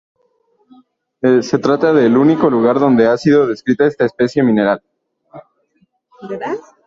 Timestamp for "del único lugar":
1.93-2.79